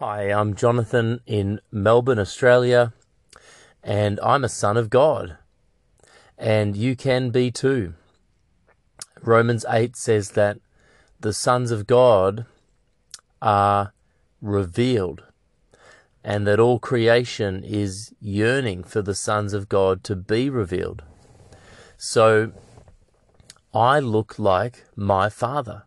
Hi, 0.00 0.30
I'm 0.30 0.54
Jonathan 0.54 1.22
in 1.26 1.60
Melbourne, 1.72 2.20
Australia, 2.20 2.92
and 3.82 4.20
I'm 4.22 4.44
a 4.44 4.48
son 4.48 4.76
of 4.76 4.90
God. 4.90 5.38
And 6.38 6.76
you 6.76 6.94
can 6.94 7.30
be 7.30 7.50
too. 7.50 7.94
Romans 9.22 9.64
8 9.68 9.96
says 9.96 10.30
that 10.38 10.58
the 11.18 11.32
sons 11.32 11.72
of 11.72 11.88
God 11.88 12.46
are 13.42 13.92
revealed, 14.40 15.24
and 16.22 16.46
that 16.46 16.60
all 16.60 16.78
creation 16.78 17.64
is 17.64 18.14
yearning 18.20 18.84
for 18.84 19.02
the 19.02 19.16
sons 19.16 19.52
of 19.52 19.68
God 19.68 20.04
to 20.04 20.14
be 20.14 20.48
revealed. 20.48 21.02
So 21.96 22.52
I 23.74 23.98
look 23.98 24.38
like 24.38 24.84
my 24.94 25.28
father. 25.28 25.82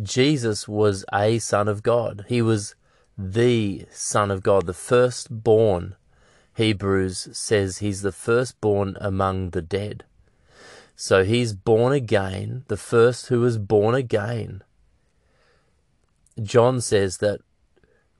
Jesus 0.00 0.66
was 0.66 1.04
a 1.12 1.38
son 1.38 1.68
of 1.68 1.82
God. 1.82 2.24
He 2.28 2.40
was 2.40 2.74
the 3.18 3.86
son 3.90 4.30
of 4.30 4.42
God, 4.42 4.66
the 4.66 4.72
firstborn. 4.72 5.96
Hebrews 6.54 7.28
says 7.32 7.78
he's 7.78 8.02
the 8.02 8.12
firstborn 8.12 8.96
among 9.00 9.50
the 9.50 9.62
dead. 9.62 10.04
So 10.96 11.24
he's 11.24 11.52
born 11.52 11.92
again, 11.92 12.64
the 12.68 12.76
first 12.76 13.26
who 13.26 13.40
was 13.40 13.58
born 13.58 13.94
again. 13.94 14.62
John 16.42 16.80
says 16.80 17.18
that 17.18 17.40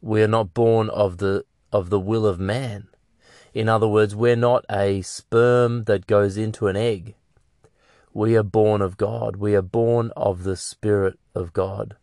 we 0.00 0.22
are 0.22 0.28
not 0.28 0.52
born 0.52 0.90
of 0.90 1.18
the 1.18 1.44
of 1.72 1.88
the 1.88 2.00
will 2.00 2.26
of 2.26 2.38
man. 2.38 2.88
In 3.54 3.68
other 3.68 3.88
words, 3.88 4.14
we're 4.14 4.36
not 4.36 4.64
a 4.70 5.00
sperm 5.02 5.84
that 5.84 6.06
goes 6.06 6.36
into 6.36 6.66
an 6.66 6.76
egg. 6.76 7.14
We 8.12 8.36
are 8.36 8.42
born 8.42 8.82
of 8.82 8.98
God. 8.98 9.36
We 9.36 9.54
are 9.54 9.62
born 9.62 10.10
of 10.16 10.44
the 10.44 10.56
Spirit 10.56 11.18
of 11.34 11.52
God. 11.52 11.96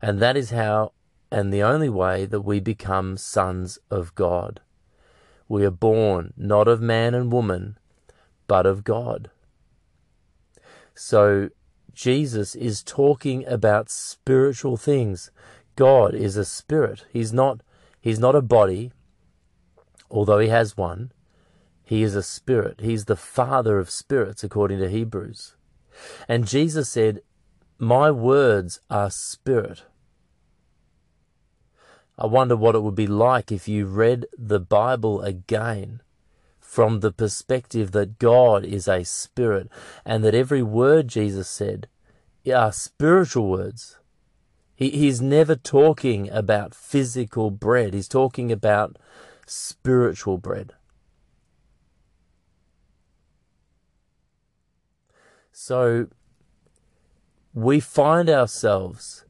And 0.00 0.18
that 0.20 0.36
is 0.36 0.50
how, 0.50 0.92
and 1.30 1.52
the 1.52 1.62
only 1.62 1.88
way, 1.88 2.26
that 2.26 2.42
we 2.42 2.60
become 2.60 3.16
sons 3.16 3.78
of 3.90 4.14
God. 4.14 4.60
We 5.48 5.64
are 5.64 5.70
born 5.70 6.32
not 6.36 6.68
of 6.68 6.80
man 6.80 7.14
and 7.14 7.32
woman, 7.32 7.78
but 8.46 8.66
of 8.66 8.84
God. 8.84 9.30
So 10.94 11.50
Jesus 11.92 12.54
is 12.54 12.82
talking 12.82 13.46
about 13.46 13.90
spiritual 13.90 14.76
things. 14.76 15.30
God 15.76 16.14
is 16.14 16.36
a 16.36 16.44
spirit. 16.44 17.04
He's 17.12 17.32
not 17.32 17.62
he's 18.00 18.18
not 18.18 18.34
a 18.34 18.42
body, 18.42 18.92
although 20.10 20.38
he 20.38 20.48
has 20.48 20.76
one. 20.76 21.12
He 21.84 22.02
is 22.02 22.14
a 22.14 22.22
spirit. 22.22 22.80
He's 22.80 23.04
the 23.04 23.16
father 23.16 23.78
of 23.78 23.90
spirits 23.90 24.42
according 24.42 24.78
to 24.80 24.88
Hebrews. 24.88 25.54
And 26.28 26.46
Jesus 26.46 26.88
said, 26.88 27.20
"My 27.82 28.12
words 28.12 28.78
are 28.88 29.10
spirit." 29.10 29.82
I 32.16 32.26
wonder 32.26 32.54
what 32.54 32.76
it 32.76 32.82
would 32.84 32.94
be 32.94 33.08
like 33.08 33.50
if 33.50 33.66
you 33.66 33.86
read 33.86 34.26
the 34.38 34.60
Bible 34.60 35.20
again 35.22 36.00
from 36.60 37.00
the 37.00 37.10
perspective 37.10 37.90
that 37.90 38.20
God 38.20 38.64
is 38.64 38.86
a 38.86 39.02
spirit 39.02 39.68
and 40.04 40.22
that 40.22 40.32
every 40.32 40.62
word 40.62 41.08
Jesus 41.08 41.48
said 41.48 41.88
are 42.48 42.70
spiritual 42.70 43.50
words. 43.50 43.98
He, 44.76 44.90
he's 44.90 45.20
never 45.20 45.56
talking 45.56 46.30
about 46.30 46.76
physical 46.76 47.50
bread, 47.50 47.94
he's 47.94 48.06
talking 48.06 48.52
about 48.52 48.96
spiritual 49.44 50.38
bread. 50.38 50.74
So 55.50 56.06
we 57.54 57.80
find 57.80 58.30
ourselves 58.30 59.24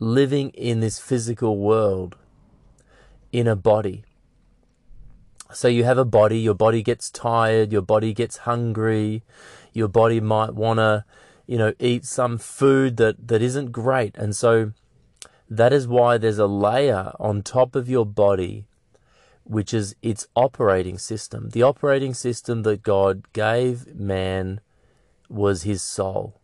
living 0.00 0.50
in 0.50 0.80
this 0.80 0.98
physical 0.98 1.58
world 1.58 2.16
in 3.30 3.46
a 3.46 3.54
body. 3.54 4.04
So 5.52 5.68
you 5.68 5.84
have 5.84 5.98
a 5.98 6.04
body, 6.04 6.40
your 6.40 6.54
body 6.54 6.82
gets 6.82 7.10
tired, 7.10 7.72
your 7.72 7.82
body 7.82 8.12
gets 8.12 8.38
hungry, 8.38 9.22
your 9.72 9.88
body 9.88 10.20
might 10.20 10.54
want 10.54 10.78
to, 10.78 11.04
you 11.46 11.56
know, 11.56 11.72
eat 11.78 12.04
some 12.04 12.38
food 12.38 12.96
that, 12.96 13.28
that 13.28 13.42
isn't 13.42 13.70
great. 13.70 14.16
And 14.16 14.34
so 14.34 14.72
that 15.48 15.72
is 15.72 15.86
why 15.86 16.18
there's 16.18 16.38
a 16.38 16.46
layer 16.46 17.12
on 17.20 17.42
top 17.42 17.76
of 17.76 17.88
your 17.88 18.06
body, 18.06 18.66
which 19.44 19.72
is 19.72 19.94
its 20.02 20.26
operating 20.34 20.98
system. 20.98 21.50
The 21.50 21.62
operating 21.62 22.14
system 22.14 22.62
that 22.62 22.82
God 22.82 23.32
gave 23.32 23.94
man 23.94 24.60
was 25.28 25.62
his 25.62 25.82
soul. 25.82 26.40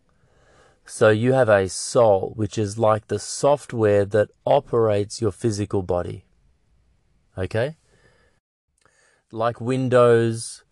So 0.89 1.11
you 1.11 1.35
have 1.35 1.49
a 1.49 1.69
soul, 1.69 2.33
which 2.35 2.59
is 2.59 2.79
like 2.79 3.09
the 3.09 3.19
software 3.19 4.05
that 4.07 4.31
operates 4.45 5.21
your 5.21 5.33
physical 5.33 5.83
body. 5.83 6.25
Okay? 7.37 7.77
like 9.31 9.61
Windows 9.61 10.65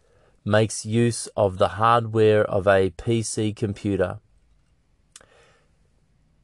makes 0.44 0.86
use 0.86 1.26
of 1.36 1.58
the 1.58 1.68
hardware 1.68 2.44
of 2.44 2.66
a 2.66 2.90
PC 2.90 3.54
computer. 3.54 4.20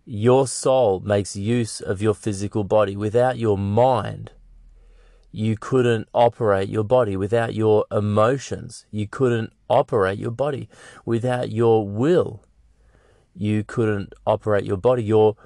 Your 0.04 0.46
soul 0.46 1.00
makes 1.00 1.36
use 1.36 1.80
of 1.80 2.02
your 2.02 2.14
physical 2.14 2.64
body. 2.64 2.96
Without 2.96 3.38
your 3.38 3.56
mind, 3.56 4.32
you 5.30 5.56
couldn't 5.56 6.08
operate 6.12 6.68
your 6.68 6.84
body. 6.84 7.16
Without 7.16 7.54
your 7.54 7.86
emotions, 7.90 8.84
you 8.90 9.06
couldn't 9.06 9.52
operate 9.70 10.18
your 10.18 10.32
body. 10.32 10.68
Without 11.06 11.50
your 11.50 11.88
will, 11.88 12.44
you 13.34 13.64
couldn't 13.64 14.14
operate 14.26 14.64
your 14.64 14.76
body. 14.76 15.02
Your, 15.02 15.36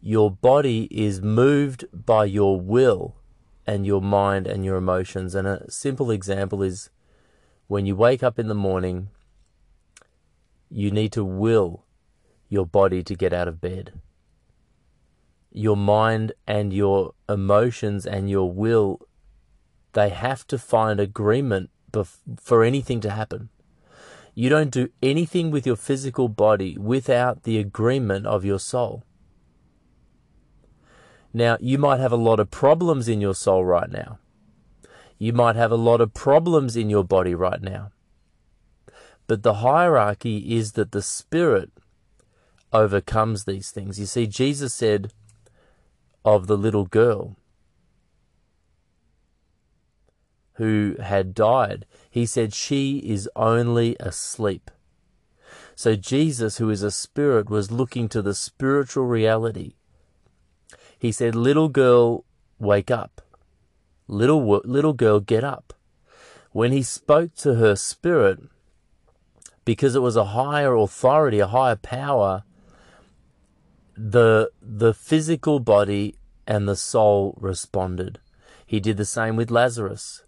your 0.00 0.30
body 0.30 0.88
is 0.90 1.22
moved 1.22 1.84
by 1.92 2.24
your 2.24 2.60
will 2.60 3.16
and 3.66 3.86
your 3.86 4.02
mind 4.02 4.46
and 4.46 4.64
your 4.64 4.76
emotions. 4.76 5.34
And 5.34 5.46
a 5.46 5.70
simple 5.70 6.10
example 6.10 6.62
is 6.62 6.90
when 7.68 7.86
you 7.86 7.96
wake 7.96 8.22
up 8.22 8.38
in 8.38 8.48
the 8.48 8.54
morning, 8.54 9.08
you 10.68 10.90
need 10.90 11.12
to 11.12 11.24
will 11.24 11.84
your 12.48 12.66
body 12.66 13.02
to 13.02 13.14
get 13.14 13.32
out 13.32 13.48
of 13.48 13.60
bed. 13.60 14.00
Your 15.50 15.76
mind 15.76 16.32
and 16.46 16.72
your 16.72 17.14
emotions 17.28 18.06
and 18.06 18.28
your 18.28 18.50
will, 18.50 19.00
they 19.92 20.08
have 20.08 20.46
to 20.48 20.58
find 20.58 20.98
agreement 20.98 21.70
bef- 21.90 22.18
for 22.40 22.62
anything 22.62 23.00
to 23.00 23.10
happen. 23.10 23.48
You 24.34 24.48
don't 24.48 24.70
do 24.70 24.88
anything 25.02 25.50
with 25.50 25.66
your 25.66 25.76
physical 25.76 26.28
body 26.28 26.78
without 26.78 27.42
the 27.42 27.58
agreement 27.58 28.26
of 28.26 28.44
your 28.44 28.58
soul. 28.58 29.04
Now, 31.34 31.56
you 31.60 31.78
might 31.78 32.00
have 32.00 32.12
a 32.12 32.16
lot 32.16 32.40
of 32.40 32.50
problems 32.50 33.08
in 33.08 33.20
your 33.20 33.34
soul 33.34 33.64
right 33.64 33.90
now. 33.90 34.18
You 35.18 35.32
might 35.32 35.56
have 35.56 35.70
a 35.70 35.76
lot 35.76 36.00
of 36.00 36.14
problems 36.14 36.76
in 36.76 36.90
your 36.90 37.04
body 37.04 37.34
right 37.34 37.62
now. 37.62 37.90
But 39.26 39.42
the 39.42 39.54
hierarchy 39.54 40.56
is 40.56 40.72
that 40.72 40.92
the 40.92 41.02
Spirit 41.02 41.70
overcomes 42.72 43.44
these 43.44 43.70
things. 43.70 44.00
You 44.00 44.06
see, 44.06 44.26
Jesus 44.26 44.74
said 44.74 45.12
of 46.24 46.46
the 46.46 46.56
little 46.56 46.86
girl 46.86 47.36
who 50.54 50.96
had 51.02 51.34
died, 51.34 51.86
He 52.10 52.26
said, 52.26 52.52
She 52.52 52.98
is 52.98 53.28
only 53.34 53.96
asleep. 53.98 54.70
So 55.74 55.96
Jesus, 55.96 56.58
who 56.58 56.70
is 56.70 56.82
a 56.82 56.90
spirit, 56.90 57.48
was 57.48 57.70
looking 57.70 58.08
to 58.10 58.22
the 58.22 58.34
spiritual 58.34 59.06
reality 59.06 59.74
he 61.02 61.10
said, 61.10 61.34
Little 61.34 61.68
girl, 61.68 62.24
wake 62.60 62.88
up. 62.88 63.20
Little, 64.06 64.60
little 64.64 64.92
girl, 64.92 65.18
get 65.18 65.42
up. 65.42 65.72
When 66.52 66.70
he 66.70 66.84
spoke 66.84 67.34
to 67.38 67.54
her 67.54 67.74
spirit, 67.74 68.38
because 69.64 69.96
it 69.96 69.98
was 69.98 70.14
a 70.14 70.26
higher 70.26 70.76
authority, 70.76 71.40
a 71.40 71.48
higher 71.48 71.74
power, 71.74 72.44
the, 73.96 74.52
the 74.62 74.94
physical 74.94 75.58
body 75.58 76.14
and 76.46 76.68
the 76.68 76.76
soul 76.76 77.36
responded. 77.40 78.20
He 78.64 78.78
did 78.78 78.96
the 78.96 79.04
same 79.04 79.34
with 79.34 79.50
Lazarus. 79.50 80.22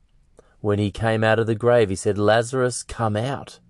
When 0.64 0.78
he 0.78 0.90
came 0.90 1.22
out 1.22 1.38
of 1.38 1.46
the 1.46 1.54
grave, 1.54 1.90
he 1.90 1.94
said, 1.94 2.16
Lazarus, 2.16 2.82
come 2.82 3.16
out. 3.16 3.60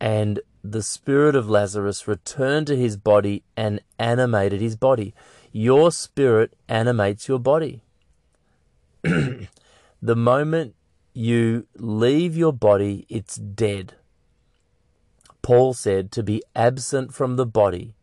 And 0.00 0.38
the 0.62 0.80
spirit 0.80 1.34
of 1.34 1.50
Lazarus 1.50 2.06
returned 2.06 2.68
to 2.68 2.76
his 2.76 2.96
body 2.96 3.42
and 3.56 3.80
animated 3.98 4.60
his 4.60 4.76
body. 4.76 5.12
Your 5.50 5.90
spirit 5.90 6.54
animates 6.68 7.26
your 7.26 7.40
body. 7.40 7.82
the 9.02 9.48
moment 10.00 10.76
you 11.14 11.66
leave 11.76 12.36
your 12.36 12.52
body, 12.52 13.04
it's 13.08 13.34
dead. 13.34 13.94
Paul 15.42 15.74
said 15.74 16.12
to 16.12 16.22
be 16.22 16.44
absent 16.54 17.12
from 17.12 17.34
the 17.34 17.44
body 17.44 17.96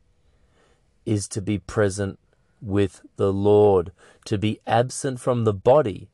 is 1.05 1.29
to 1.29 1.41
be 1.41 1.59
present 1.59 2.19
with 2.61 3.03
the 3.15 3.31
Lord. 3.31 3.93
To 4.25 4.37
be 4.37 4.59
absent 4.67 5.21
from 5.21 5.45
the 5.45 5.53
body 5.53 6.09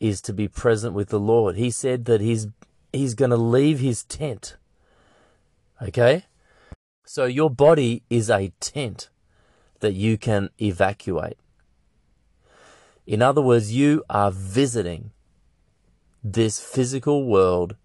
is 0.00 0.20
to 0.22 0.32
be 0.32 0.48
present 0.48 0.94
with 0.94 1.08
the 1.08 1.20
Lord. 1.20 1.56
He 1.56 1.70
said 1.70 2.04
that 2.06 2.20
he's 2.20 2.48
he's 2.92 3.14
going 3.14 3.30
to 3.30 3.36
leave 3.36 3.80
his 3.80 4.04
tent. 4.04 4.56
Okay? 5.80 6.24
So 7.04 7.24
your 7.24 7.50
body 7.50 8.02
is 8.10 8.30
a 8.30 8.52
tent 8.60 9.08
that 9.80 9.94
you 9.94 10.18
can 10.18 10.50
evacuate. 10.60 11.38
In 13.06 13.22
other 13.22 13.40
words, 13.40 13.74
you 13.74 14.04
are 14.10 14.30
visiting 14.30 15.12
this 16.22 16.60
physical 16.60 17.24
world 17.24 17.76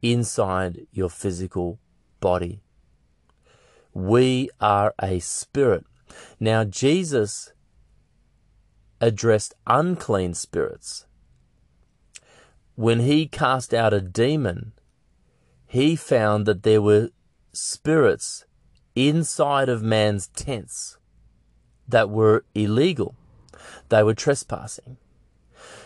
inside 0.00 0.86
your 0.90 1.10
physical 1.10 1.78
body. 2.20 2.62
We 3.92 4.48
are 4.60 4.94
a 4.98 5.18
spirit. 5.18 5.84
Now, 6.40 6.64
Jesus 6.64 7.52
addressed 9.02 9.52
unclean 9.66 10.32
spirits. 10.32 11.06
When 12.76 13.00
he 13.00 13.26
cast 13.26 13.74
out 13.74 13.92
a 13.92 14.00
demon, 14.00 14.72
he 15.66 15.96
found 15.96 16.46
that 16.46 16.62
there 16.62 16.80
were 16.80 17.10
spirits 17.52 18.46
inside 18.94 19.68
of 19.68 19.82
man's 19.82 20.28
tents 20.28 20.96
that 21.88 22.08
were 22.08 22.44
illegal. 22.54 23.14
They 23.88 24.02
were 24.02 24.14
trespassing. 24.14 24.96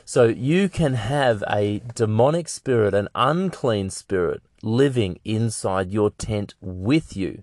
So 0.05 0.25
you 0.27 0.69
can 0.69 0.95
have 0.95 1.43
a 1.49 1.81
demonic 1.95 2.49
spirit, 2.49 2.95
an 2.95 3.09
unclean 3.15 3.91
spirit, 3.91 4.43
living 4.63 5.19
inside 5.25 5.91
your 5.91 6.11
tent 6.11 6.55
with 6.61 7.17
you. 7.17 7.43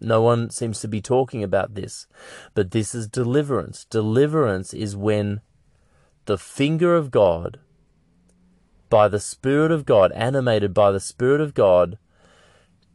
No 0.00 0.22
one 0.22 0.50
seems 0.50 0.80
to 0.80 0.88
be 0.88 1.00
talking 1.00 1.42
about 1.42 1.74
this, 1.74 2.06
but 2.54 2.70
this 2.70 2.94
is 2.94 3.08
deliverance. 3.08 3.84
Deliverance 3.84 4.72
is 4.72 4.96
when 4.96 5.40
the 6.26 6.38
finger 6.38 6.94
of 6.94 7.10
God, 7.10 7.58
by 8.88 9.08
the 9.08 9.20
Spirit 9.20 9.72
of 9.72 9.84
God, 9.84 10.12
animated 10.12 10.72
by 10.72 10.92
the 10.92 11.00
Spirit 11.00 11.40
of 11.40 11.54
God, 11.54 11.98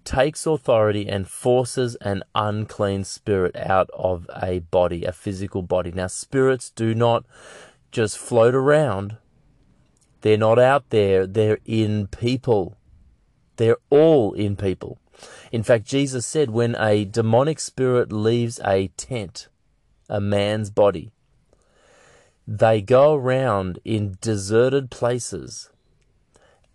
takes 0.03 0.45
authority 0.45 1.07
and 1.07 1.27
forces 1.27 1.95
an 1.95 2.23
unclean 2.35 3.03
spirit 3.03 3.55
out 3.55 3.89
of 3.93 4.29
a 4.41 4.59
body, 4.59 5.05
a 5.05 5.11
physical 5.11 5.61
body. 5.61 5.91
Now, 5.91 6.07
spirits 6.07 6.69
do 6.69 6.93
not 6.93 7.25
just 7.91 8.17
float 8.17 8.55
around, 8.55 9.17
they're 10.21 10.37
not 10.37 10.57
out 10.57 10.89
there, 10.89 11.27
they're 11.27 11.59
in 11.65 12.07
people. 12.07 12.77
They're 13.57 13.77
all 13.89 14.33
in 14.33 14.55
people. 14.55 14.99
In 15.51 15.63
fact, 15.63 15.85
Jesus 15.85 16.25
said 16.25 16.51
when 16.51 16.75
a 16.75 17.05
demonic 17.05 17.59
spirit 17.59 18.11
leaves 18.11 18.59
a 18.65 18.87
tent, 18.97 19.47
a 20.09 20.19
man's 20.19 20.69
body, 20.69 21.11
they 22.47 22.81
go 22.81 23.15
around 23.15 23.79
in 23.85 24.17
deserted 24.21 24.91
places 24.91 25.69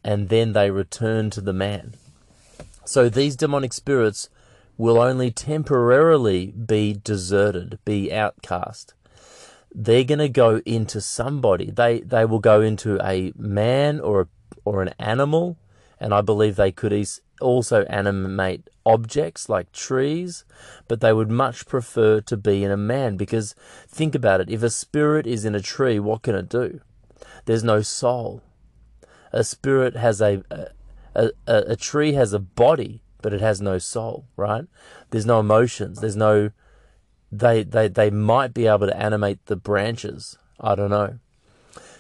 and 0.02 0.28
then 0.28 0.52
they 0.52 0.70
return 0.70 1.30
to 1.30 1.40
the 1.40 1.52
man. 1.52 1.94
So 2.84 3.08
these 3.08 3.36
demonic 3.36 3.72
spirits 3.72 4.30
will 4.78 4.98
only 4.98 5.30
temporarily 5.30 6.46
be 6.52 6.98
deserted, 7.02 7.78
be 7.84 8.12
outcast. 8.12 8.94
They're 9.74 10.04
going 10.04 10.20
to 10.20 10.28
go 10.28 10.62
into 10.64 11.00
somebody. 11.00 11.70
They 11.70 12.00
they 12.00 12.24
will 12.24 12.38
go 12.38 12.62
into 12.62 12.98
a 13.06 13.32
man 13.36 14.00
or 14.00 14.22
a, 14.22 14.26
or 14.64 14.80
an 14.80 14.94
animal, 14.98 15.58
and 16.00 16.14
I 16.14 16.22
believe 16.22 16.56
they 16.56 16.72
could 16.72 16.92
also 17.40 17.84
animate 17.84 18.68
objects 18.84 19.48
like 19.48 19.72
trees, 19.72 20.44
but 20.86 21.00
they 21.00 21.12
would 21.12 21.30
much 21.30 21.66
prefer 21.66 22.20
to 22.22 22.36
be 22.36 22.64
in 22.64 22.70
a 22.70 22.76
man 22.76 23.16
because 23.16 23.54
think 23.86 24.14
about 24.14 24.40
it. 24.40 24.50
If 24.50 24.62
a 24.62 24.70
spirit 24.70 25.26
is 25.26 25.44
in 25.44 25.54
a 25.54 25.60
tree, 25.60 25.98
what 25.98 26.22
can 26.22 26.34
it 26.34 26.48
do? 26.48 26.80
There's 27.44 27.64
no 27.64 27.82
soul. 27.82 28.42
A 29.32 29.44
spirit 29.44 29.96
has 29.96 30.20
a, 30.20 30.42
a, 31.14 31.30
a, 31.46 31.72
a 31.72 31.76
tree 31.76 32.12
has 32.14 32.32
a 32.32 32.38
body, 32.38 33.02
but 33.20 33.34
it 33.34 33.40
has 33.40 33.60
no 33.60 33.78
soul, 33.78 34.26
right? 34.36 34.64
There's 35.10 35.26
no 35.26 35.40
emotions. 35.40 36.00
There's 36.00 36.16
no, 36.16 36.50
they, 37.30 37.62
they, 37.62 37.88
they 37.88 38.10
might 38.10 38.54
be 38.54 38.66
able 38.66 38.86
to 38.86 38.96
animate 38.96 39.44
the 39.46 39.56
branches. 39.56 40.38
I 40.60 40.74
don't 40.74 40.90
know. 40.90 41.18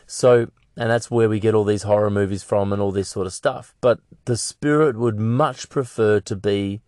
So, 0.06 0.50
and 0.78 0.88
that's 0.88 1.10
where 1.10 1.28
we 1.28 1.40
get 1.40 1.56
all 1.56 1.64
these 1.64 1.82
horror 1.82 2.08
movies 2.08 2.44
from 2.44 2.72
and 2.72 2.80
all 2.80 2.92
this 2.92 3.08
sort 3.08 3.26
of 3.26 3.32
stuff. 3.32 3.74
But 3.80 3.98
the 4.26 4.36
spirit 4.36 4.96
would 4.96 5.18
much 5.18 5.68
prefer 5.68 6.20
to 6.20 6.36
be 6.36 6.82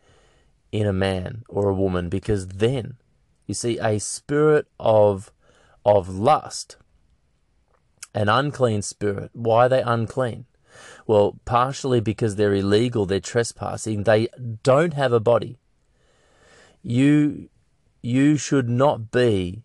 in 0.71 0.87
a 0.87 0.93
man 0.93 1.43
or 1.49 1.69
a 1.69 1.75
woman 1.75 2.09
because 2.09 2.47
then, 2.47 2.99
you 3.49 3.55
see, 3.55 3.79
a 3.79 3.99
spirit 3.99 4.69
of, 4.79 5.33
of 5.85 6.09
lust, 6.09 6.77
an 8.15 8.29
unclean 8.29 8.83
spirit. 8.83 9.33
Why 9.33 9.67
are 9.67 9.69
they 9.69 9.83
unclean? 9.83 10.47
Well, 11.09 11.41
partially 11.45 11.99
because 11.99 12.37
they're 12.37 12.55
illegal, 12.55 13.07
they're 13.07 13.19
trespassing, 13.19 14.05
they 14.05 14.29
don't 14.63 14.95
have 14.95 15.13
a 15.13 15.19
body. 15.19 15.59
You, 16.81 17.49
you 18.03 18.37
should 18.37 18.69
not 18.69 19.11
be 19.11 19.65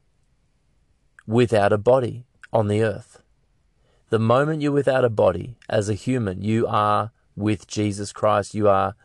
without 1.28 1.72
a 1.72 1.78
body 1.78 2.26
on 2.52 2.70
the 2.70 2.82
earth. 2.82 3.15
The 4.10 4.20
moment 4.20 4.62
you're 4.62 4.72
without 4.72 5.06
a 5.06 5.10
body 5.10 5.58
as 5.68 5.90
a 5.90 5.94
human, 5.94 6.42
you 6.42 6.68
are 6.68 7.12
with 7.36 7.68
Jesus 7.68 8.12
Christ. 8.12 8.54
You 8.54 8.70
are 8.70 8.96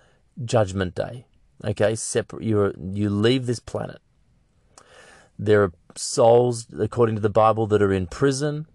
judgment 0.44 0.94
day. 0.94 1.26
Okay, 1.64 1.94
separate. 1.94 2.42
You 2.42 2.72
you 2.92 3.10
leave 3.10 3.46
this 3.46 3.60
planet. 3.60 4.00
There 5.38 5.62
are 5.62 5.72
souls, 5.96 6.66
according 6.78 7.14
to 7.16 7.20
the 7.20 7.30
Bible, 7.30 7.66
that 7.68 7.82
are 7.82 7.92
in 7.92 8.06
prison. 8.06 8.66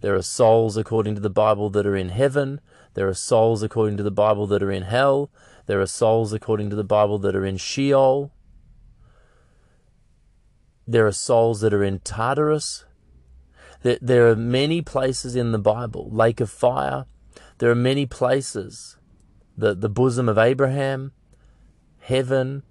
There 0.00 0.14
are 0.14 0.22
souls, 0.22 0.76
according 0.76 1.14
to 1.14 1.20
the 1.20 1.30
Bible, 1.30 1.70
that 1.70 1.86
are 1.86 1.96
in 1.96 2.08
heaven. 2.08 2.60
There 2.94 3.08
are 3.08 3.14
souls, 3.14 3.62
according 3.62 3.96
to 3.98 4.02
the 4.02 4.10
Bible, 4.10 4.46
that 4.48 4.62
are 4.62 4.70
in 4.70 4.82
hell. 4.82 5.30
There 5.66 5.80
are 5.80 5.86
souls, 5.86 6.32
according 6.32 6.70
to 6.70 6.76
the 6.76 6.84
Bible, 6.84 7.18
that 7.18 7.36
are 7.36 7.44
in 7.44 7.56
Sheol. 7.56 8.32
There 10.86 11.06
are 11.06 11.12
souls 11.12 11.60
that 11.60 11.74
are 11.74 11.84
in 11.84 12.00
Tartarus. 12.00 12.84
There, 13.82 13.98
there 14.00 14.28
are 14.28 14.36
many 14.36 14.82
places 14.82 15.36
in 15.36 15.52
the 15.52 15.58
Bible, 15.58 16.08
lake 16.10 16.40
of 16.40 16.50
fire. 16.50 17.06
There 17.58 17.70
are 17.70 17.76
many 17.76 18.06
places, 18.06 18.96
the, 19.56 19.74
the 19.74 19.88
bosom 19.88 20.28
of 20.28 20.38
Abraham, 20.38 21.12
heaven. 22.00 22.62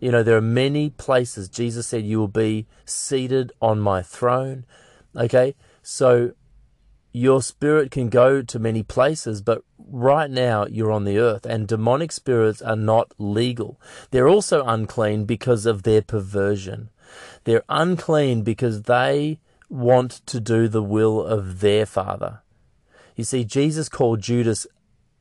You 0.00 0.10
know, 0.10 0.22
there 0.22 0.36
are 0.36 0.40
many 0.42 0.90
places. 0.90 1.48
Jesus 1.48 1.86
said, 1.86 2.04
You 2.04 2.18
will 2.18 2.28
be 2.28 2.66
seated 2.84 3.52
on 3.60 3.80
my 3.80 4.02
throne. 4.02 4.64
Okay? 5.16 5.54
So 5.82 6.32
your 7.12 7.42
spirit 7.42 7.90
can 7.90 8.08
go 8.08 8.42
to 8.42 8.58
many 8.58 8.82
places, 8.82 9.42
but 9.42 9.62
right 9.78 10.30
now 10.30 10.66
you're 10.66 10.90
on 10.90 11.04
the 11.04 11.18
earth, 11.18 11.44
and 11.44 11.68
demonic 11.68 12.10
spirits 12.10 12.62
are 12.62 12.76
not 12.76 13.12
legal. 13.18 13.78
They're 14.10 14.28
also 14.28 14.64
unclean 14.64 15.26
because 15.26 15.66
of 15.66 15.82
their 15.82 16.00
perversion. 16.00 16.88
They're 17.44 17.64
unclean 17.68 18.42
because 18.42 18.82
they 18.82 19.38
want 19.72 20.20
to 20.26 20.38
do 20.38 20.68
the 20.68 20.82
will 20.82 21.24
of 21.24 21.60
their 21.60 21.86
father. 21.86 22.42
You 23.16 23.24
see, 23.24 23.44
Jesus 23.44 23.88
called 23.88 24.20
Judas 24.20 24.66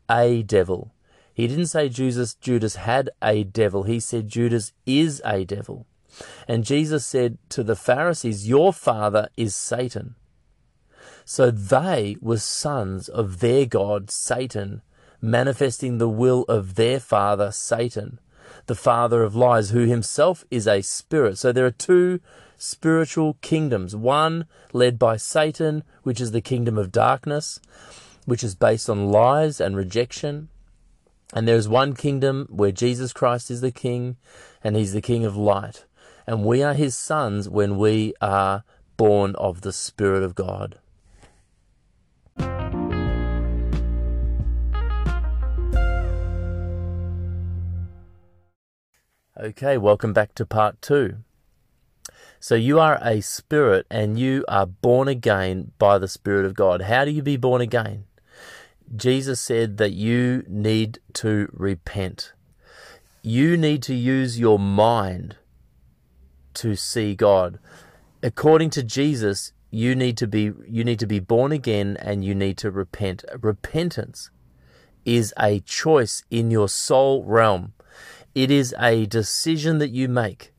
a 0.09 0.43
devil. 0.43 0.93
He 1.33 1.47
didn't 1.47 1.67
say 1.67 1.87
Jesus 1.87 2.33
Judas 2.35 2.75
had 2.75 3.09
a 3.21 3.43
devil. 3.43 3.83
He 3.83 3.99
said 3.99 4.27
Judas 4.27 4.73
is 4.85 5.21
a 5.25 5.45
devil. 5.45 5.87
And 6.47 6.65
Jesus 6.65 7.05
said 7.05 7.37
to 7.49 7.63
the 7.63 7.77
Pharisees, 7.77 8.47
Your 8.47 8.73
father 8.73 9.29
is 9.37 9.55
Satan. 9.55 10.15
So 11.23 11.49
they 11.49 12.17
were 12.19 12.37
sons 12.37 13.07
of 13.07 13.39
their 13.39 13.65
God, 13.65 14.11
Satan, 14.11 14.81
manifesting 15.21 15.97
the 15.97 16.09
will 16.09 16.43
of 16.49 16.75
their 16.75 16.99
father, 16.99 17.51
Satan, 17.51 18.19
the 18.65 18.75
father 18.75 19.23
of 19.23 19.35
lies, 19.35 19.69
who 19.69 19.85
himself 19.85 20.43
is 20.51 20.67
a 20.67 20.81
spirit. 20.81 21.37
So 21.37 21.53
there 21.53 21.65
are 21.65 21.71
two 21.71 22.19
spiritual 22.61 23.37
kingdoms 23.41 23.95
one 23.95 24.45
led 24.71 24.99
by 24.99 25.17
Satan, 25.17 25.83
which 26.03 26.21
is 26.21 26.31
the 26.31 26.41
kingdom 26.41 26.77
of 26.77 26.91
darkness, 26.91 27.59
which 28.25 28.43
is 28.43 28.53
based 28.53 28.87
on 28.87 29.11
lies 29.11 29.59
and 29.59 29.75
rejection. 29.75 30.47
And 31.33 31.47
there 31.47 31.55
is 31.55 31.67
one 31.67 31.95
kingdom 31.95 32.47
where 32.51 32.71
Jesus 32.71 33.13
Christ 33.13 33.49
is 33.49 33.61
the 33.61 33.71
king, 33.71 34.17
and 34.63 34.75
he's 34.75 34.93
the 34.93 35.01
king 35.01 35.25
of 35.25 35.35
light. 35.35 35.85
And 36.27 36.45
we 36.45 36.61
are 36.61 36.75
his 36.75 36.95
sons 36.95 37.49
when 37.49 37.77
we 37.77 38.13
are 38.21 38.63
born 38.95 39.35
of 39.37 39.61
the 39.61 39.73
Spirit 39.73 40.21
of 40.21 40.35
God. 40.35 40.77
Okay, 49.39 49.77
welcome 49.79 50.13
back 50.13 50.35
to 50.35 50.45
part 50.45 50.79
two. 50.83 51.23
So, 52.43 52.55
you 52.55 52.79
are 52.79 52.97
a 53.03 53.21
spirit 53.21 53.85
and 53.91 54.17
you 54.17 54.43
are 54.47 54.65
born 54.65 55.07
again 55.07 55.73
by 55.77 55.99
the 55.99 56.07
Spirit 56.07 56.43
of 56.43 56.55
God. 56.55 56.81
How 56.81 57.05
do 57.05 57.11
you 57.11 57.21
be 57.21 57.37
born 57.37 57.61
again? 57.61 58.05
Jesus 58.95 59.39
said 59.39 59.77
that 59.77 59.91
you 59.91 60.43
need 60.47 60.97
to 61.13 61.49
repent. 61.53 62.33
You 63.21 63.57
need 63.57 63.83
to 63.83 63.93
use 63.93 64.39
your 64.39 64.57
mind 64.57 65.35
to 66.55 66.75
see 66.75 67.13
God. 67.13 67.59
According 68.23 68.71
to 68.71 68.81
Jesus, 68.81 69.53
you 69.69 69.93
need 69.93 70.17
to 70.17 70.25
be 70.25 70.51
you 70.67 70.83
need 70.83 70.97
to 70.97 71.05
be 71.05 71.19
born 71.19 71.51
again 71.51 71.95
and 71.99 72.25
you 72.25 72.33
need 72.33 72.57
to 72.57 72.71
repent. 72.71 73.23
Repentance 73.39 74.31
is 75.05 75.31
a 75.39 75.59
choice 75.59 76.23
in 76.31 76.49
your 76.49 76.67
soul 76.67 77.23
realm. 77.23 77.73
It 78.33 78.49
is 78.49 78.73
a 78.79 79.05
decision 79.05 79.77
that 79.77 79.91
you 79.91 80.09
make. 80.09 80.51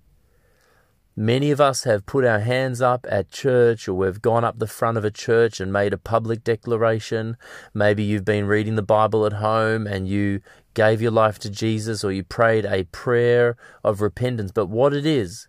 Many 1.14 1.50
of 1.50 1.60
us 1.60 1.84
have 1.84 2.06
put 2.06 2.24
our 2.24 2.38
hands 2.38 2.80
up 2.80 3.06
at 3.10 3.30
church 3.30 3.86
or 3.86 3.92
we've 3.92 4.22
gone 4.22 4.44
up 4.44 4.58
the 4.58 4.66
front 4.66 4.96
of 4.96 5.04
a 5.04 5.10
church 5.10 5.60
and 5.60 5.70
made 5.70 5.92
a 5.92 5.98
public 5.98 6.42
declaration. 6.42 7.36
Maybe 7.74 8.02
you've 8.02 8.24
been 8.24 8.46
reading 8.46 8.76
the 8.76 8.82
Bible 8.82 9.26
at 9.26 9.34
home 9.34 9.86
and 9.86 10.08
you 10.08 10.40
gave 10.72 11.02
your 11.02 11.10
life 11.10 11.38
to 11.40 11.50
Jesus 11.50 12.02
or 12.02 12.12
you 12.12 12.24
prayed 12.24 12.64
a 12.64 12.84
prayer 12.84 13.58
of 13.84 14.00
repentance. 14.00 14.52
But 14.52 14.66
what 14.66 14.94
it 14.94 15.04
is, 15.04 15.48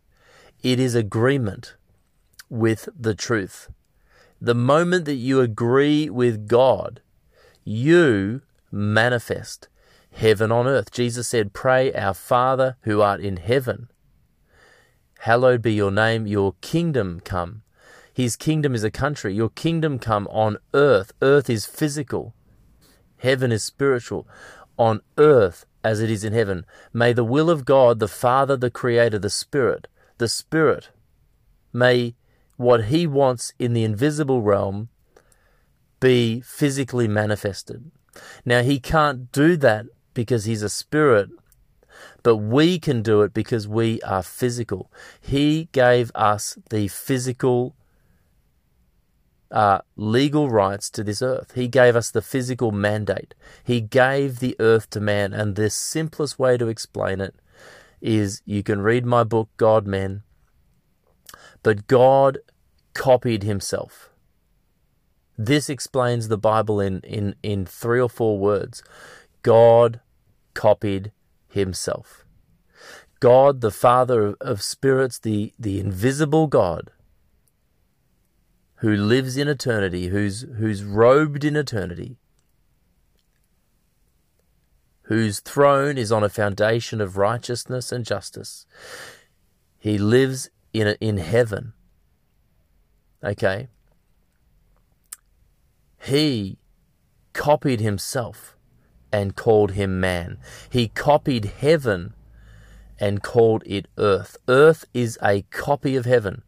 it 0.61 0.81
is 0.81 0.95
agreement 0.95 1.77
with 2.49 2.89
the 2.99 3.15
truth. 3.15 3.69
The 4.41 4.55
moment 4.55 5.05
that 5.05 5.15
you 5.15 5.39
agree 5.39 6.09
with 6.09 6.45
God, 6.45 6.99
you 7.63 8.41
manifest 8.69 9.69
heaven 10.11 10.51
on 10.51 10.67
earth. 10.67 10.91
Jesus 10.91 11.29
said, 11.29 11.53
Pray, 11.53 11.93
our 11.93 12.13
Father 12.13 12.75
who 12.81 12.99
art 12.99 13.21
in 13.21 13.37
heaven 13.37 13.87
Hallowed 15.23 15.61
be 15.61 15.73
your 15.73 15.89
name, 15.89 16.27
your 16.27 16.55
kingdom 16.59 17.21
come. 17.21 17.61
His 18.13 18.35
kingdom 18.35 18.75
is 18.75 18.83
a 18.83 18.91
country. 18.91 19.33
Your 19.33 19.47
kingdom 19.47 19.97
come 19.97 20.27
on 20.27 20.57
earth. 20.73 21.13
Earth 21.21 21.49
is 21.49 21.65
physical. 21.65 22.33
Heaven 23.19 23.49
is 23.49 23.63
spiritual. 23.63 24.27
On 24.77 24.99
earth 25.17 25.65
as 25.81 26.01
it 26.01 26.11
is 26.11 26.25
in 26.25 26.33
heaven. 26.33 26.65
May 26.91 27.13
the 27.13 27.23
will 27.23 27.49
of 27.49 27.63
God, 27.63 27.99
the 27.99 28.09
Father, 28.09 28.57
the 28.57 28.69
Creator, 28.69 29.19
the 29.19 29.29
Spirit, 29.29 29.87
the 30.17 30.27
Spirit, 30.27 30.89
may 31.71 32.15
what 32.57 32.87
He 32.87 33.07
wants 33.07 33.53
in 33.57 33.71
the 33.71 33.85
invisible 33.85 34.41
realm 34.41 34.89
be 36.01 36.41
physically 36.41 37.07
manifested. 37.07 37.91
Now, 38.43 38.61
He 38.61 38.77
can't 38.77 39.31
do 39.31 39.55
that 39.55 39.85
because 40.13 40.43
He's 40.43 40.63
a 40.63 40.69
Spirit 40.69 41.29
but 42.23 42.37
we 42.37 42.79
can 42.79 43.01
do 43.01 43.21
it 43.21 43.33
because 43.33 43.67
we 43.67 44.01
are 44.01 44.23
physical. 44.23 44.89
He 45.21 45.69
gave 45.73 46.11
us 46.15 46.57
the 46.69 46.87
physical 46.87 47.75
uh, 49.51 49.81
legal 49.95 50.49
rights 50.49 50.89
to 50.89 51.03
this 51.03 51.21
earth. 51.21 51.51
He 51.53 51.67
gave 51.67 51.95
us 51.95 52.09
the 52.09 52.23
physical 52.23 52.71
mandate. 52.71 53.35
He 53.63 53.81
gave 53.81 54.39
the 54.39 54.55
earth 54.59 54.89
to 54.91 54.99
man. 54.99 55.33
And 55.33 55.55
the 55.55 55.69
simplest 55.69 56.39
way 56.39 56.57
to 56.57 56.67
explain 56.67 57.21
it 57.21 57.35
is 58.01 58.41
you 58.45 58.63
can 58.63 58.81
read 58.81 59.05
my 59.05 59.23
book, 59.23 59.49
God 59.57 59.85
Men, 59.85 60.23
but 61.61 61.87
God 61.87 62.39
copied 62.93 63.43
himself. 63.43 64.09
This 65.37 65.69
explains 65.69 66.27
the 66.27 66.37
Bible 66.37 66.79
in, 66.79 67.01
in, 67.01 67.35
in 67.43 67.65
three 67.65 67.99
or 67.99 68.09
four 68.09 68.37
words. 68.37 68.83
God 69.41 69.99
copied 70.53 71.11
himself. 71.53 72.25
God, 73.19 73.61
the 73.61 73.71
Father 73.71 74.35
of 74.41 74.61
spirits, 74.61 75.17
the, 75.19 75.53
the 75.57 75.79
invisible 75.79 76.47
God, 76.47 76.91
who 78.77 78.95
lives 78.95 79.37
in 79.37 79.47
eternity, 79.47 80.07
who's, 80.07 80.41
who's 80.57 80.83
robed 80.83 81.45
in 81.45 81.55
eternity, 81.55 82.17
whose 85.03 85.39
throne 85.39 85.97
is 85.97 86.11
on 86.11 86.23
a 86.23 86.29
foundation 86.29 86.99
of 86.99 87.15
righteousness 87.15 87.91
and 87.91 88.03
justice. 88.03 88.65
He 89.79 89.97
lives 89.97 90.49
in, 90.73 90.87
a, 90.87 90.95
in 90.99 91.17
heaven. 91.17 91.73
Okay? 93.23 93.69
He 96.01 96.57
copied 97.31 97.79
himself 97.79 98.57
and 99.13 99.35
called 99.35 99.71
him 99.71 99.99
man. 99.99 100.39
He 100.69 100.87
copied 100.89 101.45
heaven 101.45 102.13
and 102.99 103.21
called 103.21 103.61
it 103.65 103.87
earth. 103.97 104.37
Earth 104.47 104.85
is 104.93 105.19
a 105.21 105.43
copy 105.43 105.95
of 105.95 106.05
heaven. 106.05 106.41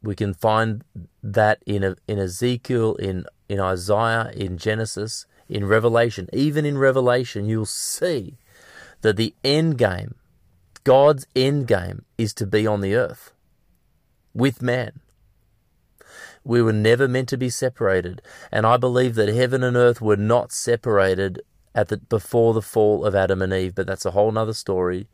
We 0.00 0.14
can 0.14 0.32
find 0.32 0.84
that 1.22 1.60
in, 1.66 1.96
in 2.06 2.18
Ezekiel, 2.18 2.94
in, 2.94 3.24
in 3.48 3.58
Isaiah, 3.58 4.30
in 4.34 4.56
Genesis, 4.56 5.26
in 5.48 5.66
Revelation. 5.66 6.28
Even 6.32 6.64
in 6.64 6.78
Revelation, 6.78 7.46
you'll 7.46 7.66
see 7.66 8.38
that 9.00 9.16
the 9.16 9.34
end 9.42 9.76
game, 9.76 10.14
God's 10.84 11.26
end 11.34 11.66
game, 11.66 12.04
is 12.16 12.32
to 12.34 12.46
be 12.46 12.64
on 12.64 12.80
the 12.80 12.94
earth 12.94 13.32
with 14.32 14.62
man. 14.62 15.00
We 16.48 16.62
were 16.62 16.72
never 16.72 17.06
meant 17.06 17.28
to 17.28 17.36
be 17.36 17.50
separated, 17.50 18.22
and 18.50 18.64
I 18.64 18.78
believe 18.78 19.16
that 19.16 19.28
heaven 19.28 19.62
and 19.62 19.76
earth 19.76 20.00
were 20.00 20.16
not 20.16 20.50
separated 20.50 21.42
at 21.74 21.88
the 21.88 21.98
before 21.98 22.54
the 22.54 22.62
fall 22.62 23.04
of 23.04 23.14
Adam 23.14 23.42
and 23.42 23.52
Eve, 23.52 23.74
but 23.74 23.86
that's 23.86 24.06
a 24.06 24.12
whole 24.12 24.32
nother 24.32 24.54
story, 24.54 25.08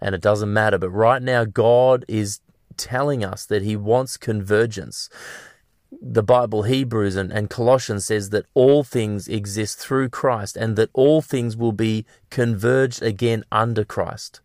and 0.00 0.16
it 0.16 0.20
doesn't 0.20 0.52
matter. 0.52 0.78
But 0.78 0.90
right 0.90 1.22
now, 1.22 1.44
God 1.44 2.04
is 2.08 2.40
telling 2.76 3.24
us 3.24 3.46
that 3.46 3.62
He 3.62 3.76
wants 3.76 4.16
convergence. 4.16 5.08
The 6.02 6.24
Bible, 6.24 6.64
Hebrews 6.64 7.14
and, 7.14 7.30
and 7.30 7.48
Colossians 7.48 8.06
says 8.06 8.30
that 8.30 8.46
all 8.54 8.82
things 8.82 9.28
exist 9.28 9.78
through 9.78 10.08
Christ 10.08 10.56
and 10.56 10.74
that 10.74 10.90
all 10.92 11.22
things 11.22 11.56
will 11.56 11.70
be 11.70 12.04
converged 12.30 13.00
again 13.00 13.44
under 13.52 13.84
Christ. 13.84 14.40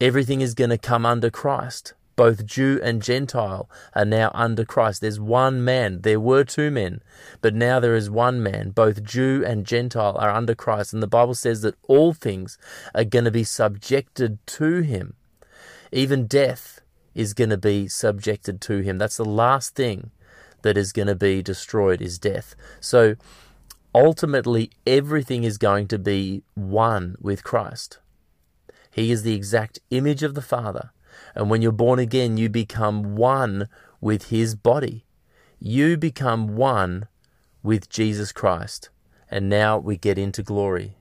Everything 0.00 0.40
is 0.40 0.54
going 0.54 0.70
to 0.70 0.78
come 0.78 1.04
under 1.04 1.30
Christ. 1.30 1.94
Both 2.16 2.46
Jew 2.46 2.80
and 2.82 3.02
Gentile 3.02 3.68
are 3.94 4.04
now 4.04 4.30
under 4.34 4.64
Christ. 4.64 5.00
There's 5.00 5.18
one 5.18 5.64
man. 5.64 6.02
There 6.02 6.20
were 6.20 6.44
two 6.44 6.70
men, 6.70 7.02
but 7.40 7.54
now 7.54 7.80
there 7.80 7.96
is 7.96 8.08
one 8.08 8.42
man. 8.42 8.70
Both 8.70 9.02
Jew 9.02 9.44
and 9.44 9.66
Gentile 9.66 10.16
are 10.18 10.30
under 10.30 10.54
Christ. 10.54 10.92
And 10.92 11.02
the 11.02 11.08
Bible 11.08 11.34
says 11.34 11.62
that 11.62 11.76
all 11.88 12.12
things 12.12 12.56
are 12.94 13.04
going 13.04 13.24
to 13.24 13.30
be 13.30 13.44
subjected 13.44 14.38
to 14.46 14.80
him. 14.80 15.14
Even 15.90 16.26
death 16.26 16.80
is 17.14 17.34
going 17.34 17.50
to 17.50 17.56
be 17.56 17.88
subjected 17.88 18.60
to 18.62 18.78
him. 18.78 18.98
That's 18.98 19.16
the 19.16 19.24
last 19.24 19.74
thing 19.74 20.10
that 20.62 20.76
is 20.76 20.92
going 20.92 21.08
to 21.08 21.14
be 21.14 21.42
destroyed 21.42 22.00
is 22.00 22.18
death. 22.18 22.54
So 22.80 23.16
ultimately, 23.94 24.70
everything 24.86 25.44
is 25.44 25.58
going 25.58 25.88
to 25.88 25.98
be 25.98 26.42
one 26.54 27.16
with 27.20 27.44
Christ. 27.44 27.98
He 28.90 29.10
is 29.10 29.22
the 29.22 29.34
exact 29.34 29.78
image 29.90 30.22
of 30.22 30.34
the 30.34 30.42
Father. 30.42 30.90
And 31.34 31.50
when 31.50 31.62
you're 31.62 31.72
born 31.72 31.98
again, 31.98 32.36
you 32.36 32.48
become 32.48 33.16
one 33.16 33.68
with 34.00 34.28
his 34.28 34.54
body. 34.54 35.04
You 35.58 35.96
become 35.96 36.56
one 36.56 37.08
with 37.62 37.88
Jesus 37.88 38.32
Christ. 38.32 38.90
And 39.30 39.48
now 39.48 39.78
we 39.78 39.96
get 39.96 40.18
into 40.18 40.42
glory. 40.42 40.96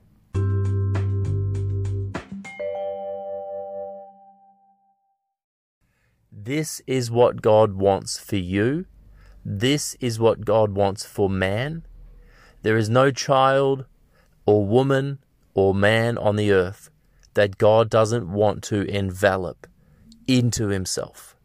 This 6.31 6.81
is 6.87 7.09
what 7.09 7.41
God 7.41 7.73
wants 7.73 8.17
for 8.17 8.35
you. 8.35 8.85
This 9.45 9.95
is 9.99 10.19
what 10.19 10.45
God 10.45 10.73
wants 10.73 11.05
for 11.05 11.29
man. 11.29 11.85
There 12.63 12.77
is 12.77 12.89
no 12.89 13.11
child 13.11 13.85
or 14.45 14.65
woman 14.65 15.19
or 15.53 15.73
man 15.73 16.17
on 16.17 16.35
the 16.35 16.51
earth 16.51 16.89
that 17.33 17.57
God 17.57 17.89
doesn't 17.89 18.31
want 18.31 18.63
to 18.63 18.81
envelop 18.83 19.67
into 20.27 20.67
himself. 20.67 21.35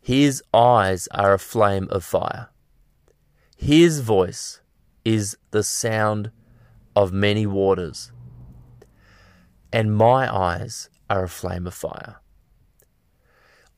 His 0.00 0.42
eyes 0.52 1.06
are 1.12 1.32
a 1.32 1.38
flame 1.38 1.86
of 1.90 2.04
fire. 2.04 2.48
His 3.56 4.00
voice 4.00 4.60
is 5.04 5.36
the 5.52 5.62
sound 5.62 6.32
of 6.96 7.12
many 7.12 7.46
waters. 7.46 8.10
And 9.72 9.94
my 9.94 10.34
eyes 10.34 10.90
are 11.08 11.22
a 11.22 11.28
flame 11.28 11.68
of 11.68 11.74
fire. 11.74 12.16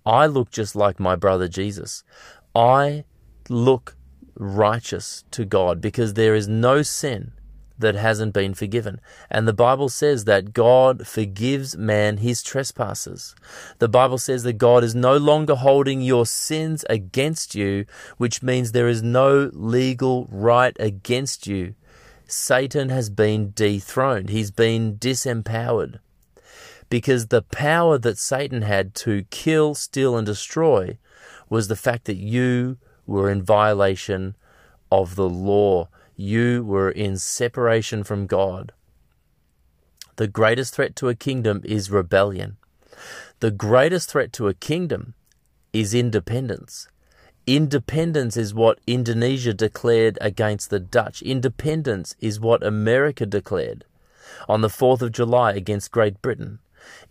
I 0.06 0.26
look 0.26 0.50
just 0.50 0.74
like 0.74 0.98
my 0.98 1.14
brother 1.16 1.46
Jesus. 1.46 2.04
I 2.54 3.04
look 3.50 3.96
righteous 4.34 5.24
to 5.32 5.44
God 5.44 5.82
because 5.82 6.14
there 6.14 6.34
is 6.34 6.48
no 6.48 6.80
sin 6.80 7.32
that 7.78 7.94
hasn't 7.94 8.32
been 8.32 8.54
forgiven. 8.54 9.00
And 9.30 9.48
the 9.48 9.52
Bible 9.52 9.88
says 9.88 10.24
that 10.24 10.52
God 10.52 11.06
forgives 11.06 11.76
man 11.76 12.18
his 12.18 12.42
trespasses. 12.42 13.34
The 13.78 13.88
Bible 13.88 14.18
says 14.18 14.42
that 14.44 14.58
God 14.58 14.84
is 14.84 14.94
no 14.94 15.16
longer 15.16 15.54
holding 15.54 16.00
your 16.00 16.26
sins 16.26 16.84
against 16.88 17.54
you, 17.54 17.86
which 18.16 18.42
means 18.42 18.72
there 18.72 18.88
is 18.88 19.02
no 19.02 19.50
legal 19.52 20.26
right 20.30 20.76
against 20.78 21.46
you. 21.46 21.74
Satan 22.26 22.88
has 22.88 23.10
been 23.10 23.52
dethroned. 23.54 24.30
He's 24.30 24.50
been 24.50 24.96
disempowered. 24.96 25.98
Because 26.88 27.26
the 27.26 27.42
power 27.42 27.98
that 27.98 28.18
Satan 28.18 28.62
had 28.62 28.94
to 28.96 29.24
kill, 29.30 29.74
steal, 29.74 30.16
and 30.16 30.26
destroy 30.26 30.98
was 31.48 31.68
the 31.68 31.76
fact 31.76 32.04
that 32.04 32.16
you 32.16 32.78
were 33.06 33.30
in 33.30 33.42
violation 33.42 34.36
of 34.90 35.16
the 35.16 35.28
law 35.28 35.88
you 36.16 36.64
were 36.64 36.90
in 36.90 37.16
separation 37.16 38.04
from 38.04 38.26
God. 38.26 38.72
The 40.16 40.28
greatest 40.28 40.74
threat 40.74 40.94
to 40.96 41.08
a 41.08 41.14
kingdom 41.14 41.60
is 41.64 41.90
rebellion. 41.90 42.56
The 43.40 43.50
greatest 43.50 44.10
threat 44.10 44.32
to 44.34 44.48
a 44.48 44.54
kingdom 44.54 45.14
is 45.72 45.92
independence. 45.92 46.88
Independence 47.46 48.36
is 48.36 48.54
what 48.54 48.78
Indonesia 48.86 49.52
declared 49.52 50.16
against 50.20 50.70
the 50.70 50.80
Dutch. 50.80 51.20
Independence 51.20 52.14
is 52.20 52.40
what 52.40 52.64
America 52.64 53.26
declared 53.26 53.84
on 54.48 54.60
the 54.60 54.68
4th 54.68 55.02
of 55.02 55.12
July 55.12 55.52
against 55.52 55.90
Great 55.90 56.22
Britain. 56.22 56.60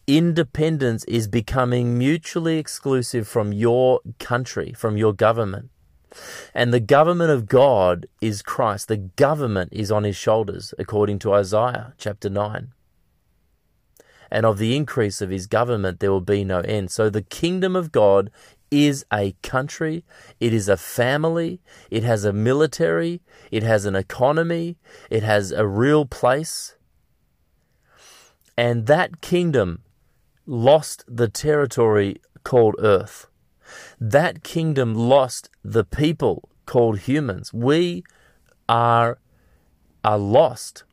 Independence 0.07 1.03
is 1.05 1.27
becoming 1.27 1.97
mutually 1.97 2.57
exclusive 2.57 3.27
from 3.27 3.53
your 3.53 3.99
country, 4.19 4.73
from 4.75 4.97
your 4.97 5.13
government. 5.13 5.69
And 6.53 6.73
the 6.73 6.79
government 6.79 7.31
of 7.31 7.47
God 7.47 8.07
is 8.21 8.41
Christ. 8.41 8.87
The 8.87 8.97
government 8.97 9.69
is 9.71 9.91
on 9.91 10.03
his 10.03 10.15
shoulders, 10.15 10.73
according 10.77 11.19
to 11.19 11.33
Isaiah 11.33 11.93
chapter 11.97 12.29
9. 12.29 12.73
And 14.31 14.45
of 14.45 14.57
the 14.57 14.75
increase 14.75 15.21
of 15.21 15.29
his 15.29 15.45
government 15.45 15.99
there 15.99 16.11
will 16.11 16.21
be 16.21 16.43
no 16.43 16.59
end. 16.61 16.91
So 16.91 17.09
the 17.09 17.21
kingdom 17.21 17.75
of 17.75 17.91
God 17.91 18.31
is 18.71 19.05
a 19.13 19.35
country, 19.43 20.03
it 20.39 20.51
is 20.51 20.67
a 20.67 20.75
family, 20.75 21.61
it 21.91 22.01
has 22.01 22.25
a 22.25 22.33
military, 22.33 23.21
it 23.51 23.61
has 23.61 23.85
an 23.85 23.95
economy, 23.95 24.77
it 25.11 25.21
has 25.21 25.51
a 25.51 25.67
real 25.67 26.05
place. 26.07 26.75
And 28.57 28.87
that 28.87 29.21
kingdom 29.21 29.83
lost 30.47 31.05
the 31.07 31.27
territory 31.27 32.19
called 32.43 32.75
earth. 32.79 33.27
That 34.05 34.43
kingdom 34.43 34.93
lost 34.93 35.49
the 35.63 35.85
people 35.85 36.49
called 36.65 36.99
humans. 36.99 37.53
We 37.53 38.03
are, 38.67 39.17
are 40.03 40.17
lost 40.17 40.83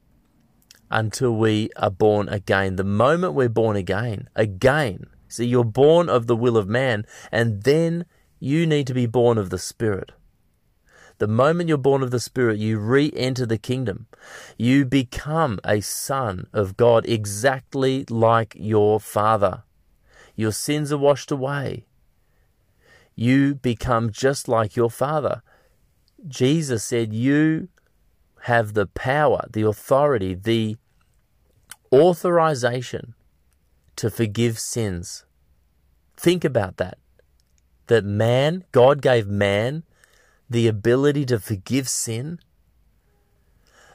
until 0.91 1.35
we 1.35 1.71
are 1.77 1.91
born 1.91 2.29
again. 2.29 2.77
The 2.77 2.85
moment 2.85 3.35
we're 3.35 3.49
born 3.49 3.77
again, 3.77 4.29
again, 4.37 5.07
See, 5.31 5.47
you're 5.47 5.65
born 5.65 6.09
of 6.09 6.27
the 6.27 6.35
will 6.35 6.57
of 6.57 6.69
man, 6.69 7.07
and 7.31 7.63
then 7.63 8.05
you 8.41 8.67
need 8.67 8.89
to 8.89 8.95
be 8.95 9.07
born 9.07 9.39
of 9.39 9.51
the 9.51 9.59
Spirit. 9.59 10.11
The 11.19 11.29
moment 11.29 11.69
you're 11.69 11.79
born 11.79 12.03
of 12.03 12.11
the 12.11 12.19
Spirit, 12.19 12.59
you 12.59 12.81
re 12.81 13.13
enter 13.15 13.47
the 13.47 13.57
kingdom. 13.57 14.09
You 14.59 14.85
become 14.85 15.61
a 15.65 15.83
son 15.83 16.49
of 16.53 16.77
God 16.77 17.07
exactly 17.09 18.05
like 18.11 18.57
your 18.59 18.99
Father. 18.99 19.63
Your 20.35 20.51
sins 20.51 20.91
are 20.91 20.99
washed 20.99 21.31
away. 21.31 21.87
You 23.21 23.55
become 23.55 24.13
just 24.13 24.49
like 24.49 24.77
your 24.77 24.89
Father. 24.89 25.43
Jesus 26.27 26.83
said, 26.83 27.13
You 27.13 27.69
have 28.45 28.73
the 28.73 28.87
power, 28.87 29.47
the 29.53 29.61
authority, 29.61 30.33
the 30.33 30.79
authorization 31.93 33.13
to 33.97 34.09
forgive 34.09 34.59
sins. 34.59 35.27
Think 36.17 36.47
about 36.47 36.79
that. 36.79 36.97
That 37.89 38.07
man, 38.07 38.65
God 38.73 39.03
gave 39.03 39.27
man 39.27 39.85
the 40.49 40.67
ability 40.67 41.27
to 41.27 41.39
forgive 41.39 41.91
sin. 41.91 42.39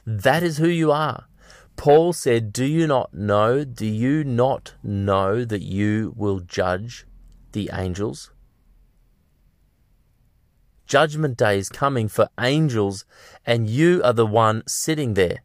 That 0.06 0.44
is 0.44 0.58
who 0.58 0.68
you 0.68 0.92
are. 0.92 1.26
Paul 1.74 2.12
said, 2.12 2.52
Do 2.52 2.64
you 2.64 2.86
not 2.86 3.12
know? 3.12 3.64
Do 3.64 3.86
you 3.86 4.22
not 4.22 4.74
know 4.84 5.44
that 5.44 5.62
you 5.62 6.14
will 6.16 6.38
judge 6.38 7.08
the 7.50 7.70
angels? 7.72 8.30
Judgment 10.86 11.36
day 11.36 11.58
is 11.58 11.68
coming 11.68 12.08
for 12.08 12.28
angels, 12.40 13.04
and 13.44 13.68
you 13.68 14.00
are 14.04 14.12
the 14.12 14.26
one 14.26 14.62
sitting 14.66 15.14
there 15.14 15.40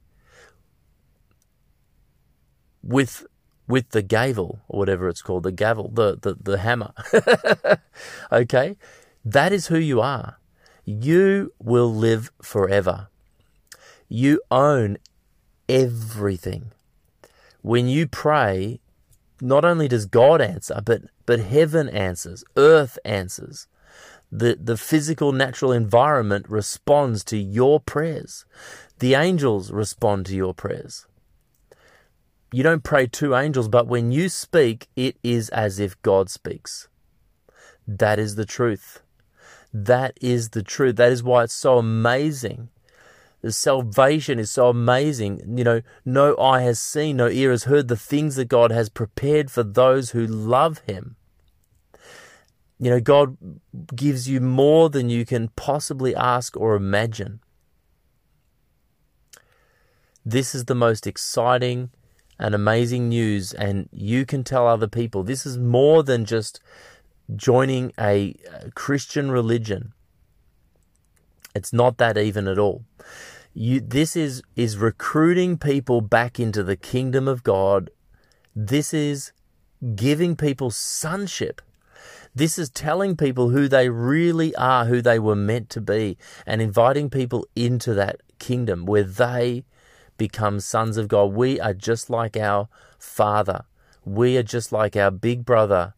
with 2.84 3.26
with 3.68 3.90
the 3.92 4.02
gavel 4.02 4.60
or 4.68 4.80
whatever 4.80 5.08
it's 5.08 5.22
called, 5.22 5.44
the 5.44 5.52
gavel, 5.52 5.90
the, 5.94 6.18
the, 6.22 6.36
the 6.36 6.58
hammer. 6.58 6.94
okay? 8.32 8.76
That 9.24 9.54
is 9.54 9.68
who 9.68 9.78
you 9.78 10.02
are. 10.02 10.40
You 10.84 11.54
will 11.58 11.92
live 11.94 12.32
forever. 12.42 13.08
You 14.10 14.42
own 14.52 14.98
everything. 15.70 16.74
When 17.62 17.88
you 17.88 18.08
pray, 18.08 18.82
not 19.40 19.64
only 19.64 19.88
does 19.88 20.06
God 20.06 20.42
answer, 20.42 20.82
but, 20.84 21.04
but 21.26 21.40
heaven 21.40 21.88
answers, 21.88 22.44
earth 22.58 23.00
answers. 23.06 23.68
The, 24.32 24.58
the 24.62 24.78
physical 24.78 25.34
natural 25.34 25.72
environment 25.72 26.50
responds 26.50 27.24
to 27.26 27.38
your 27.38 27.80
prayers. 27.80 28.46
The 29.00 29.16
angels 29.16 29.72
respond 29.72 30.26
to 30.28 30.36
your 30.36 30.54
prayers 30.54 31.06
you 32.52 32.64
don't 32.64 32.84
pray 32.84 33.08
to 33.08 33.36
angels, 33.36 33.70
but 33.70 33.88
when 33.88 34.12
you 34.12 34.28
speak, 34.28 34.88
it 34.96 35.18
is 35.24 35.50
as 35.50 35.80
if 35.80 36.02
God 36.02 36.30
speaks. 36.30 36.90
That 37.88 38.20
is 38.20 38.36
the 38.36 38.46
truth. 38.46 39.02
That 39.74 40.18
is 40.22 40.50
the 40.50 40.64
truth. 40.64 40.98
That 40.98 41.12
is 41.12 41.24
why 41.24 41.46
it's 41.46 41.54
so 41.54 41.78
amazing. 41.78 42.70
The 43.42 43.54
salvation 43.54 44.38
is 44.38 44.52
so 44.52 44.68
amazing. 44.68 45.58
You 45.58 45.64
know, 45.64 45.82
no 46.04 46.38
eye 46.38 46.62
has 46.62 46.80
seen, 46.80 47.18
no 47.18 47.28
ear 47.28 47.52
has 47.52 47.64
heard 47.64 47.88
the 47.88 47.96
things 47.96 48.36
that 48.36 48.50
God 48.50 48.72
has 48.72 48.90
prepared 48.90 49.50
for 49.50 49.64
those 49.64 50.12
who 50.12 50.28
love 50.28 50.80
Him. 50.80 51.16
You 52.82 52.90
know, 52.90 53.00
God 53.00 53.38
gives 53.96 54.28
you 54.28 54.42
more 54.42 54.90
than 54.90 55.08
you 55.08 55.24
can 55.24 55.50
possibly 55.50 56.16
ask 56.16 56.58
or 56.58 56.76
imagine. 56.76 57.40
This 60.26 60.56
is 60.56 60.66
the 60.66 60.74
most 60.74 61.06
exciting 61.06 61.92
and 62.40 62.56
amazing 62.56 63.08
news, 63.08 63.54
and 63.54 63.88
you 63.92 64.26
can 64.26 64.44
tell 64.44 64.68
other 64.68 64.88
people 64.88 65.22
this 65.22 65.46
is 65.46 65.60
more 65.60 66.02
than 66.02 66.26
just 66.26 66.60
joining 67.36 67.94
a 68.00 68.36
Christian 68.74 69.30
religion. 69.30 69.94
It's 71.54 71.72
not 71.72 72.00
that 72.00 72.18
even 72.18 72.48
at 72.48 72.58
all. 72.58 72.84
You, 73.54 73.80
this 73.80 74.16
is 74.16 74.42
is 74.56 74.78
recruiting 74.78 75.60
people 75.60 76.02
back 76.02 76.40
into 76.40 76.64
the 76.64 76.76
kingdom 76.76 77.28
of 77.28 77.44
God. 77.44 77.92
This 78.56 78.92
is 78.92 79.34
giving 79.94 80.36
people 80.36 80.72
sonship. 80.72 81.62
This 82.34 82.58
is 82.58 82.70
telling 82.70 83.18
people 83.18 83.50
who 83.50 83.68
they 83.68 83.90
really 83.90 84.56
are, 84.56 84.86
who 84.86 85.02
they 85.02 85.20
were 85.20 85.36
meant 85.36 85.70
to 85.72 85.82
be, 85.82 86.18
and 86.46 86.62
inviting 86.62 87.10
people 87.10 87.46
into 87.58 87.94
that 87.96 88.22
kingdom 88.40 88.86
where 88.86 89.04
they 89.04 89.66
become 90.18 90.62
sons 90.62 90.96
of 90.96 91.10
God. 91.10 91.34
We 91.34 91.60
are 91.60 91.74
just 91.74 92.10
like 92.10 92.38
our 92.38 92.70
Father. 92.98 93.66
We 94.06 94.38
are 94.38 94.44
just 94.44 94.72
like 94.72 94.96
our 94.96 95.12
big 95.12 95.44
brother, 95.44 95.94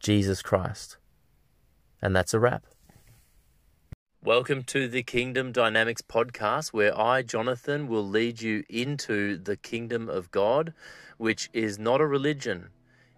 Jesus 0.00 0.42
Christ. 0.42 0.96
And 2.02 2.16
that's 2.16 2.34
a 2.34 2.40
wrap. 2.40 2.64
Welcome 4.24 4.64
to 4.64 4.88
the 4.88 5.04
Kingdom 5.04 5.52
Dynamics 5.52 6.02
podcast, 6.02 6.72
where 6.72 6.98
I, 6.98 7.22
Jonathan, 7.22 7.86
will 7.86 8.06
lead 8.06 8.42
you 8.42 8.64
into 8.68 9.38
the 9.38 9.56
kingdom 9.56 10.08
of 10.08 10.32
God, 10.32 10.74
which 11.16 11.48
is 11.52 11.78
not 11.78 12.00
a 12.00 12.06
religion. 12.08 12.70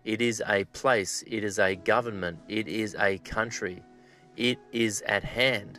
It 0.04 0.20
is 0.20 0.42
a 0.48 0.64
place, 0.64 1.22
it 1.28 1.44
is 1.44 1.60
a 1.60 1.76
government, 1.76 2.40
it 2.48 2.66
is 2.66 2.96
a 2.98 3.18
country, 3.18 3.82
it 4.36 4.58
is 4.72 5.00
at 5.02 5.22
hand. 5.22 5.78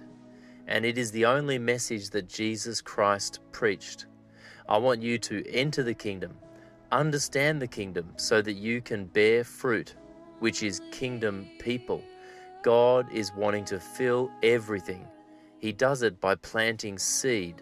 And 0.65 0.85
it 0.85 0.97
is 0.97 1.11
the 1.11 1.25
only 1.25 1.59
message 1.59 2.09
that 2.11 2.29
Jesus 2.29 2.79
Christ 2.79 3.41
preached. 3.51 4.05
I 4.69 4.77
want 4.77 5.01
you 5.01 5.17
to 5.17 5.45
enter 5.51 5.83
the 5.83 5.93
kingdom, 5.93 6.37
understand 6.89 7.61
the 7.61 7.67
kingdom, 7.67 8.13
so 8.15 8.41
that 8.41 8.53
you 8.53 8.81
can 8.81 9.05
bear 9.07 9.43
fruit, 9.43 9.95
which 10.39 10.63
is 10.63 10.81
kingdom 10.91 11.49
people. 11.59 12.01
God 12.63 13.11
is 13.11 13.33
wanting 13.35 13.65
to 13.65 13.79
fill 13.79 14.31
everything. 14.41 15.05
He 15.59 15.73
does 15.73 16.01
it 16.01 16.21
by 16.21 16.35
planting 16.35 16.97
seed. 16.97 17.61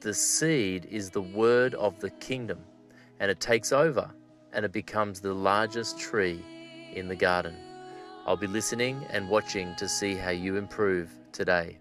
The 0.00 0.14
seed 0.14 0.86
is 0.88 1.10
the 1.10 1.22
word 1.22 1.74
of 1.74 1.98
the 1.98 2.10
kingdom, 2.10 2.60
and 3.18 3.28
it 3.28 3.40
takes 3.40 3.72
over 3.72 4.12
and 4.52 4.64
it 4.64 4.72
becomes 4.72 5.20
the 5.20 5.32
largest 5.32 5.98
tree 5.98 6.42
in 6.94 7.08
the 7.08 7.16
garden. 7.16 7.54
I'll 8.26 8.36
be 8.36 8.46
listening 8.46 9.06
and 9.10 9.28
watching 9.28 9.74
to 9.76 9.88
see 9.88 10.14
how 10.14 10.30
you 10.30 10.56
improve 10.56 11.10
today. 11.32 11.78